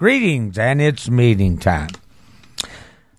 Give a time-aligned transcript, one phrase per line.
[0.00, 1.90] Greetings, and it's meeting time.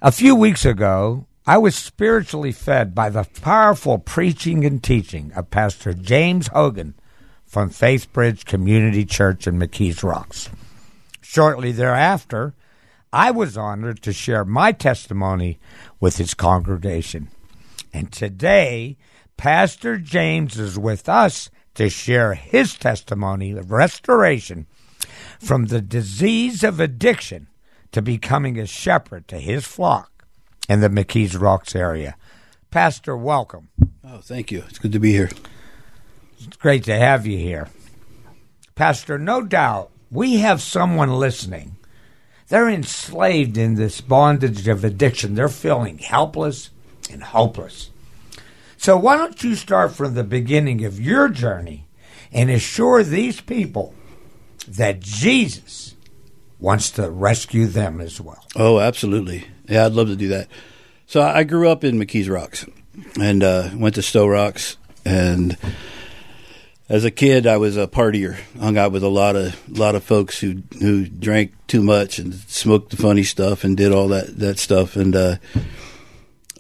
[0.02, 5.52] A few weeks ago, I was spiritually fed by the powerful preaching and teaching of
[5.52, 6.96] Pastor James Hogan
[7.46, 10.50] from Faithbridge Community Church in McKees Rocks.
[11.22, 12.56] Shortly thereafter,
[13.14, 15.60] I was honored to share my testimony
[16.00, 17.30] with his congregation.
[17.94, 18.98] And today,
[19.38, 24.66] Pastor James is with us to share his testimony of restoration
[25.42, 27.48] from the disease of addiction
[27.92, 30.26] to becoming a shepherd to his flock
[30.70, 32.16] in the McKees Rocks area.
[32.70, 33.70] Pastor, welcome.
[34.04, 34.64] Oh, thank you.
[34.70, 35.32] It's good to be here.
[36.38, 37.70] It's great to have you here.
[38.76, 41.76] Pastor, no doubt we have someone listening.
[42.48, 45.36] They're enslaved in this bondage of addiction.
[45.36, 46.70] They're feeling helpless
[47.12, 47.90] and hopeless.
[48.78, 51.88] So, why don't you start from the beginning of your journey
[52.32, 53.94] and assure these people
[54.78, 55.96] that Jesus
[56.60, 58.46] wants to rescue them as well.
[58.56, 59.46] Oh, absolutely.
[59.68, 60.48] Yeah, I'd love to do that.
[61.08, 62.66] So I grew up in McKees Rocks
[63.20, 64.78] and uh, went to Sto-Rox.
[65.04, 65.58] And
[66.88, 68.38] as a kid, I was a partier.
[68.60, 72.34] Hung out with a lot of lot of folks who who drank too much and
[72.34, 74.96] smoked the funny stuff and did all that that stuff.
[74.96, 75.38] And uh,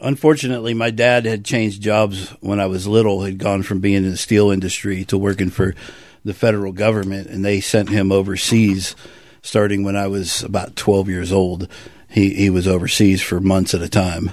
[0.01, 3.23] unfortunately, my dad had changed jobs when I was little.
[3.23, 5.75] Had gone from being in the steel industry to working for
[6.23, 8.95] the federal government, and they sent him overseas
[9.41, 11.67] starting when I was about 12 years old.
[12.07, 14.31] He, he was overseas for months at a time.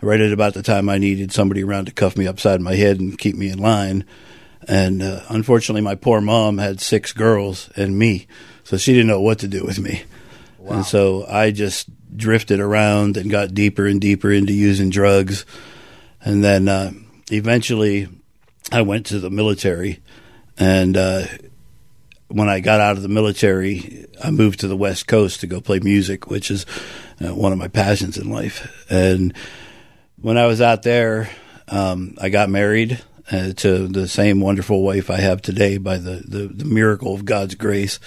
[0.00, 3.00] Right at about the time I needed somebody around to cuff me upside my head
[3.00, 4.04] and keep me in line.
[4.68, 8.26] And uh, unfortunately, my poor mom had six girls and me,
[8.64, 10.02] so she didn't know what to do with me.
[10.58, 10.76] Wow.
[10.76, 15.44] And so I just drifted around and got deeper and deeper into using drugs.
[16.22, 16.92] And then uh,
[17.30, 18.08] eventually
[18.72, 20.00] I went to the military
[20.58, 21.26] and uh,
[22.28, 25.60] when I got out of the military, I moved to the West Coast to go
[25.60, 26.66] play music, which is
[27.24, 28.86] uh, one of my passions in life.
[28.90, 29.34] And
[30.20, 31.30] when I was out there,
[31.68, 36.22] um, I got married uh, to the same wonderful wife I have today by the,
[36.26, 37.98] the, the miracle of God's grace.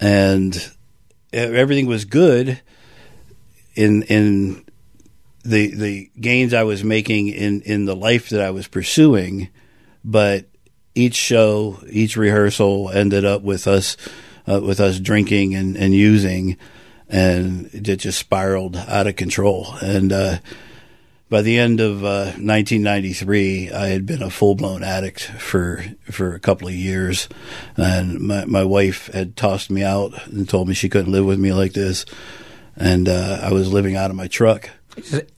[0.00, 0.72] And
[1.32, 2.60] everything was good
[3.74, 4.64] in in
[5.44, 9.48] the the gains I was making in in the life that I was pursuing,
[10.04, 10.46] but
[10.94, 13.96] each show, each rehearsal ended up with us
[14.46, 16.56] uh, with us drinking and, and using,
[17.08, 19.74] and it just spiraled out of control.
[19.80, 20.38] And uh,
[21.28, 26.34] by the end of uh, 1993, I had been a full blown addict for for
[26.34, 27.28] a couple of years,
[27.76, 31.38] and my my wife had tossed me out and told me she couldn't live with
[31.38, 32.04] me like this,
[32.76, 34.70] and uh, I was living out of my truck.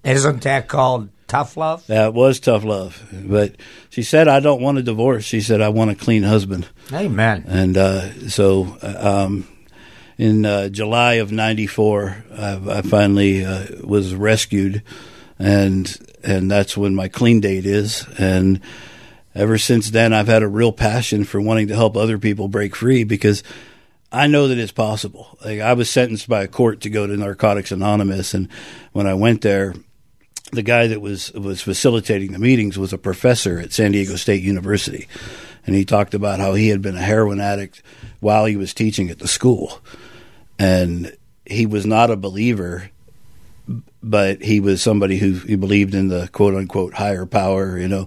[0.02, 1.86] Isn't that called tough love?
[1.88, 3.02] That was tough love.
[3.12, 3.56] But
[3.90, 5.24] she said, I don't want a divorce.
[5.24, 6.68] She said, I want a clean husband.
[6.92, 7.44] Amen.
[7.46, 9.48] And uh, so um,
[10.18, 14.82] in uh, July of 94, I, I finally uh, was rescued.
[15.38, 18.06] And, and that's when my clean date is.
[18.18, 18.60] And
[19.34, 22.76] ever since then, I've had a real passion for wanting to help other people break
[22.76, 23.42] free because
[24.12, 25.36] I know that it's possible.
[25.44, 28.48] Like I was sentenced by a court to go to Narcotics Anonymous, and
[28.92, 29.74] when I went there,
[30.54, 34.42] the guy that was was facilitating the meetings was a professor at San Diego State
[34.42, 35.08] University,
[35.66, 37.82] and he talked about how he had been a heroin addict
[38.20, 39.80] while he was teaching at the school,
[40.58, 42.90] and he was not a believer,
[44.02, 48.06] but he was somebody who he believed in the quote unquote higher power, you know,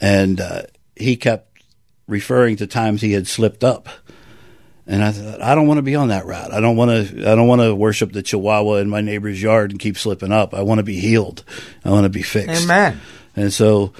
[0.00, 0.62] and uh,
[0.96, 1.62] he kept
[2.06, 3.88] referring to times he had slipped up
[4.88, 6.50] and I thought, I don't want to be on that route.
[6.50, 7.30] I don't want to.
[7.30, 10.54] I don't want to worship the Chihuahua in my neighbor's yard and keep slipping up.
[10.54, 11.44] I want to be healed.
[11.84, 12.64] I want to be fixed.
[12.64, 12.98] Amen.
[13.36, 13.92] And so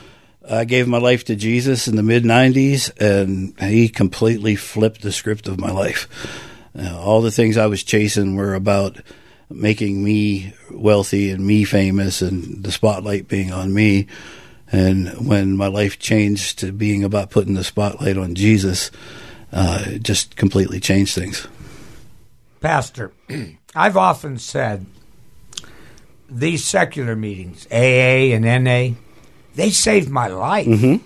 [0.49, 5.13] I gave my life to Jesus in the mid '90s, and He completely flipped the
[5.13, 6.09] script of my life.
[6.77, 8.97] Uh, all the things I was chasing were about
[9.51, 14.07] making me wealthy and me famous, and the spotlight being on me.
[14.73, 18.91] And when my life changed to being about putting the spotlight on Jesus
[19.53, 21.47] uh, just completely changed things.
[22.61, 23.13] Pastor,
[23.75, 24.87] I've often said
[26.29, 28.97] these secular meetings, AA and NA,
[29.55, 30.67] they saved my life.
[30.67, 31.05] Mm-hmm.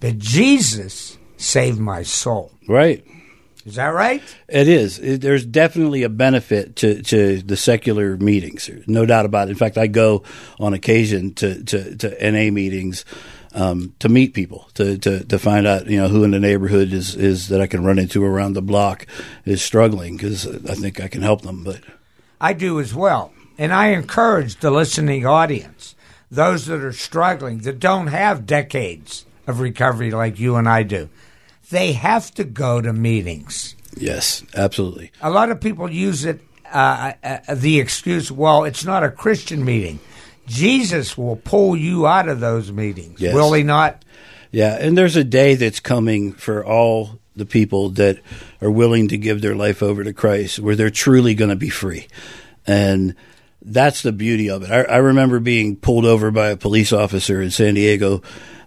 [0.00, 2.52] But Jesus saved my soul.
[2.68, 3.04] Right.
[3.64, 4.22] Is that right?
[4.48, 4.98] It is.
[4.98, 9.52] It, there's definitely a benefit to, to the secular meetings, no doubt about it.
[9.52, 10.22] In fact, I go
[10.60, 13.06] on occasion to, to, to NA meetings
[13.54, 16.92] um, to meet people, to, to, to find out you know who in the neighborhood
[16.92, 19.06] is, is that I can run into around the block
[19.44, 21.64] is struggling because I think I can help them.
[21.64, 21.80] But
[22.40, 25.94] I do as well, and I encourage the listening audience,
[26.30, 31.08] those that are struggling, that don't have decades of recovery like you and I do
[31.70, 33.74] they have to go to meetings.
[33.96, 35.12] Yes, absolutely.
[35.20, 36.40] A lot of people use it
[36.72, 40.00] uh, uh, the excuse, well, it's not a Christian meeting.
[40.46, 43.34] Jesus will pull you out of those meetings, yes.
[43.34, 44.04] will he not?
[44.50, 48.20] Yeah, and there's a day that's coming for all the people that
[48.62, 51.70] are willing to give their life over to Christ where they're truly going to be
[51.70, 52.06] free.
[52.66, 53.16] And
[53.60, 54.70] that's the beauty of it.
[54.70, 58.22] I, I remember being pulled over by a police officer in San Diego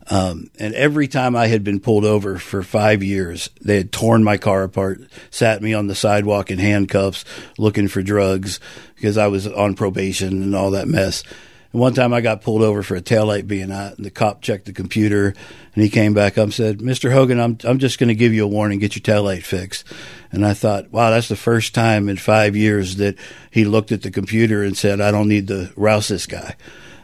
[0.09, 4.24] um, and every time I had been pulled over for five years, they had torn
[4.24, 5.01] my car apart,
[5.31, 7.25] sat me on the sidewalk in handcuffs,
[7.57, 8.59] looking for drugs
[8.95, 11.24] because I was on probation and all that mess.
[11.72, 14.42] And one time I got pulled over for a taillight being out, and the cop
[14.42, 15.34] checked the computer,
[15.74, 17.12] and he came back up and said, "Mr.
[17.12, 19.86] Hogan, I'm I'm just going to give you a warning, get your taillight fixed."
[20.31, 23.16] And I thought, wow, that's the first time in five years that
[23.50, 26.56] he looked at the computer and said, "I don't need to rouse this guy."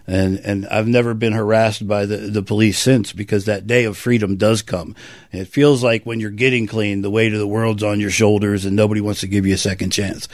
[0.06, 3.98] and and I've never been harassed by the the police since because that day of
[3.98, 4.96] freedom does come.
[5.32, 8.66] It feels like when you're getting clean, the weight of the world's on your shoulders,
[8.66, 10.28] and nobody wants to give you a second chance.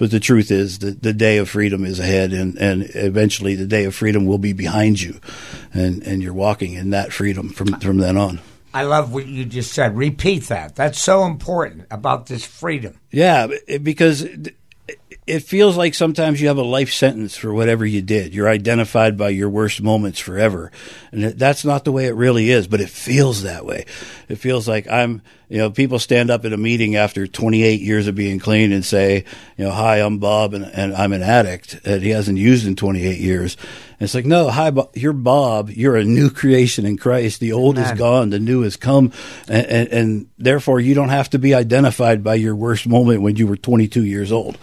[0.00, 3.66] But the truth is, the the day of freedom is ahead, and and eventually the
[3.66, 5.20] day of freedom will be behind you,
[5.74, 8.40] and and you're walking in that freedom from from then on.
[8.72, 9.94] I love what you just said.
[9.94, 10.74] Repeat that.
[10.74, 12.98] That's so important about this freedom.
[13.10, 13.48] Yeah,
[13.82, 14.26] because
[15.30, 18.34] it feels like sometimes you have a life sentence for whatever you did.
[18.34, 20.72] You're identified by your worst moments forever.
[21.12, 23.86] And that's not the way it really is, but it feels that way.
[24.28, 28.08] It feels like I'm, you know, people stand up at a meeting after 28 years
[28.08, 29.24] of being clean and say,
[29.56, 32.74] you know, hi, I'm Bob and, and I'm an addict that he hasn't used in
[32.74, 33.56] 28 years.
[34.00, 35.70] And it's like, no, hi, Bob, you're Bob.
[35.70, 37.38] You're a new creation in Christ.
[37.38, 37.92] The old Amen.
[37.92, 38.30] is gone.
[38.30, 39.12] The new has come.
[39.48, 43.36] And, and, and therefore you don't have to be identified by your worst moment when
[43.36, 44.58] you were 22 years old.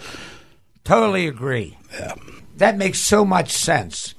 [0.84, 1.76] Totally agree.
[1.92, 2.14] Yeah.
[2.56, 4.14] That makes so much sense.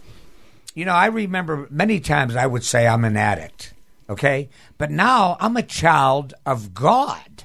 [0.74, 3.74] You know, I remember many times I would say I'm an addict,
[4.10, 4.50] okay?
[4.78, 7.44] But now I'm a child of God.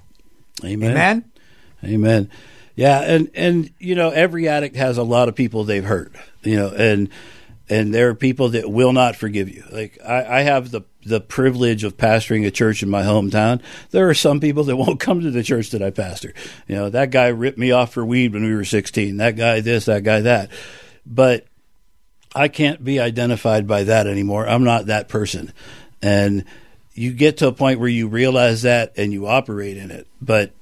[0.62, 0.90] Amen.
[0.93, 1.25] Amen.
[1.84, 2.31] Amen.
[2.76, 6.12] Yeah, and and you know, every addict has a lot of people they've hurt,
[6.43, 7.08] you know, and
[7.69, 9.64] and there are people that will not forgive you.
[9.70, 13.61] Like I, I have the the privilege of pastoring a church in my hometown.
[13.90, 16.34] There are some people that won't come to the church that I pastor.
[16.66, 19.16] You know, that guy ripped me off for weed when we were 16.
[19.19, 20.50] That guy this, that guy that.
[21.06, 21.46] But
[22.34, 24.49] I can't be identified by that anymore.
[24.49, 25.52] I'm not that person.
[26.02, 26.44] And
[26.94, 30.06] you get to a point where you realize that and you operate in it.
[30.20, 30.52] But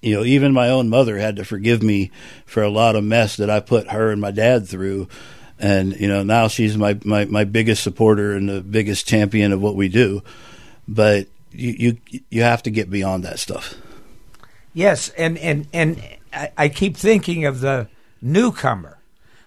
[0.00, 2.10] you know, even my own mother had to forgive me
[2.44, 5.08] for a lot of mess that I put her and my dad through
[5.64, 9.62] and you know now she's my, my, my biggest supporter and the biggest champion of
[9.62, 10.22] what we do.
[10.86, 13.74] But you you you have to get beyond that stuff.
[14.74, 16.02] Yes, and and and
[16.58, 17.88] I, keep thinking of the
[18.20, 18.98] newcomer,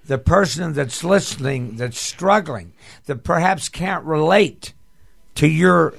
[0.06, 2.74] the person that's listening, that's struggling,
[3.06, 4.74] that perhaps can't relate
[5.36, 5.94] to your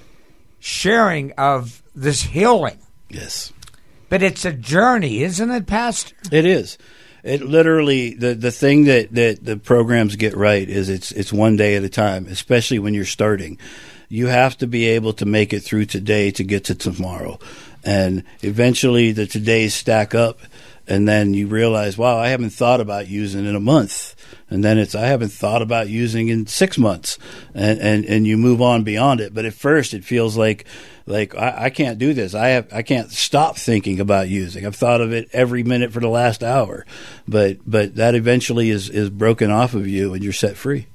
[0.59, 2.79] sharing of this healing.
[3.09, 3.53] Yes.
[4.09, 6.17] But it's a journey, isn't it, Pastor?
[6.33, 6.77] It is
[7.29, 11.57] it literally the the thing that that the programs get right is it's it's one
[11.57, 13.59] day at a time, especially when you're starting.
[14.09, 17.39] You have to be able to make it through today to get to tomorrow,
[17.85, 20.41] and eventually the todays stack up,
[20.87, 24.17] and then you realize, wow, I haven't thought about using it in a month,
[24.51, 27.19] and then it's I haven't thought about using in six months,
[27.55, 29.35] and and and you move on beyond it.
[29.35, 30.65] But at first, it feels like
[31.07, 32.35] like I, I, can't do this.
[32.35, 34.67] I have I can't stop thinking about using.
[34.67, 36.85] I've thought of it every minute for the last hour,
[37.27, 40.87] but but that eventually is is broken off of you and you're set free.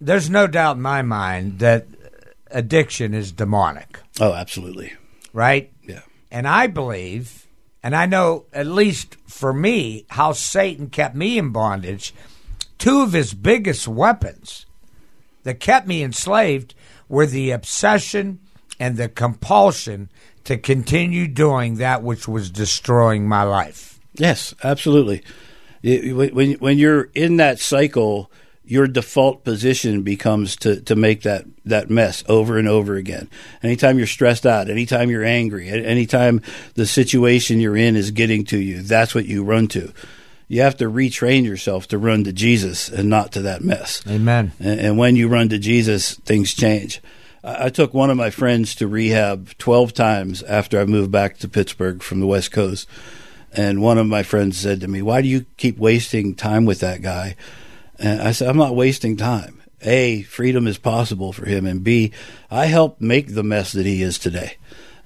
[0.00, 1.86] There's no doubt in my mind that
[2.50, 3.98] addiction is demonic.
[4.20, 4.92] Oh, absolutely.
[5.32, 5.72] Right.
[5.82, 6.02] Yeah.
[6.30, 7.46] And I believe,
[7.82, 12.14] and I know at least for me, how Satan kept me in bondage.
[12.78, 14.66] Two of his biggest weapons
[15.42, 16.74] that kept me enslaved
[17.08, 18.40] were the obsession
[18.78, 20.10] and the compulsion
[20.44, 23.98] to continue doing that which was destroying my life.
[24.14, 25.22] Yes, absolutely.
[25.82, 28.30] When when you're in that cycle,
[28.66, 33.30] your default position becomes to, to make that, that mess over and over again.
[33.62, 36.42] Anytime you're stressed out, anytime you're angry, anytime
[36.74, 39.92] the situation you're in is getting to you, that's what you run to.
[40.48, 44.02] You have to retrain yourself to run to Jesus and not to that mess.
[44.06, 44.52] Amen.
[44.60, 47.00] And, and when you run to Jesus, things change.
[47.42, 51.38] I, I took one of my friends to rehab 12 times after I moved back
[51.38, 52.88] to Pittsburgh from the West Coast.
[53.52, 56.80] And one of my friends said to me, Why do you keep wasting time with
[56.80, 57.36] that guy?
[57.98, 59.62] And I said, I'm not wasting time.
[59.82, 61.66] A, freedom is possible for him.
[61.66, 62.12] And B,
[62.50, 64.56] I helped make the mess that he is today.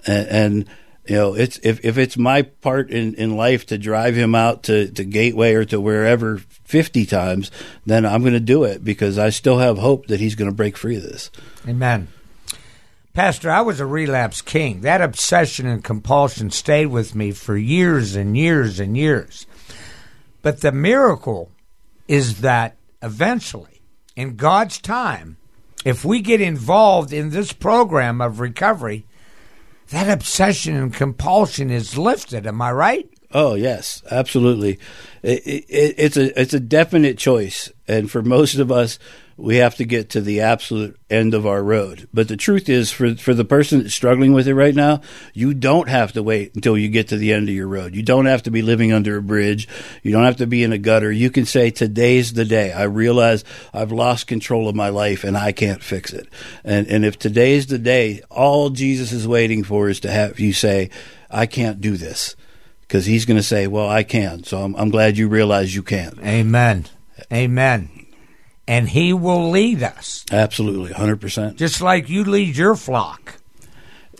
[0.06, 0.68] And, and
[1.10, 4.62] you know, it's if, if it's my part in, in life to drive him out
[4.64, 7.50] to, to Gateway or to wherever 50 times,
[7.84, 10.56] then I'm going to do it because I still have hope that he's going to
[10.56, 11.32] break free of this.
[11.66, 12.06] Amen.
[13.12, 14.82] Pastor, I was a relapse king.
[14.82, 19.48] That obsession and compulsion stayed with me for years and years and years.
[20.42, 21.50] But the miracle
[22.06, 23.82] is that eventually,
[24.14, 25.38] in God's time,
[25.84, 29.06] if we get involved in this program of recovery,
[29.90, 32.46] that obsession and compulsion is lifted.
[32.46, 33.08] Am I right?
[33.32, 34.78] Oh yes, absolutely.
[35.22, 38.98] It, it, it's a it's a definite choice, and for most of us,
[39.40, 42.08] we have to get to the absolute end of our road.
[42.12, 45.00] But the truth is, for for the person that's struggling with it right now,
[45.32, 47.94] you don't have to wait until you get to the end of your road.
[47.94, 49.66] You don't have to be living under a bridge.
[50.02, 51.10] You don't have to be in a gutter.
[51.10, 52.72] You can say, "Today's the day.
[52.72, 56.28] I realize I've lost control of my life, and I can't fix it."
[56.62, 60.52] And and if today's the day, all Jesus is waiting for is to have you
[60.52, 60.90] say,
[61.30, 62.36] "I can't do this."
[62.80, 65.84] because he's going to say, "Well, I can." So I'm, I'm glad you realize you
[65.84, 66.18] can.
[66.24, 66.86] Amen.
[67.32, 67.99] Amen.
[68.70, 70.24] And he will lead us.
[70.30, 71.56] Absolutely, hundred percent.
[71.56, 73.34] Just like you lead your flock.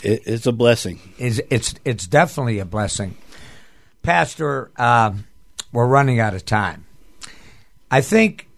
[0.03, 0.99] It, it's a blessing.
[1.19, 3.17] It's it's it's definitely a blessing,
[4.03, 4.73] Pastor.
[4.77, 5.13] Uh,
[5.73, 6.85] we're running out of time.
[7.93, 8.49] I think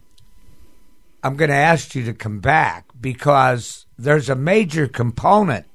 [1.23, 5.67] I'm going to ask you to come back because there's a major component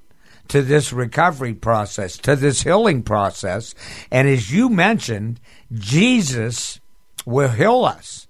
[0.50, 3.75] to this recovery process, to this healing process.
[4.12, 5.39] And as you mentioned,
[5.74, 6.79] Jesus
[7.25, 8.26] will heal us,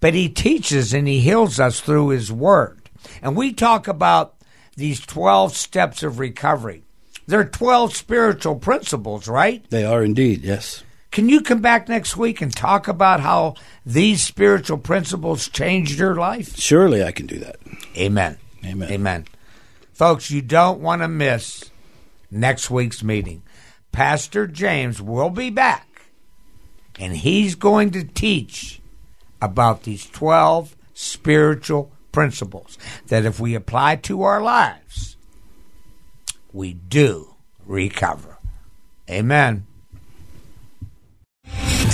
[0.00, 2.88] but he teaches and he heals us through his word.
[3.22, 4.34] And we talk about
[4.76, 6.82] these 12 steps of recovery.
[7.26, 9.68] There are 12 spiritual principles, right?
[9.70, 10.82] They are indeed, yes.
[11.10, 16.14] Can you come back next week and talk about how these spiritual principles changed your
[16.14, 16.56] life?
[16.56, 17.56] Surely I can do that.
[17.96, 18.38] Amen.
[18.64, 18.90] Amen.
[18.90, 19.24] Amen.
[19.92, 21.70] Folks, you don't want to miss
[22.30, 23.42] next week's meeting.
[23.90, 26.02] Pastor James will be back,
[26.98, 28.80] and he's going to teach
[29.40, 35.16] about these 12 spiritual principles that if we apply to our lives,
[36.52, 37.34] we do
[37.66, 38.38] recover.
[39.08, 39.66] Amen.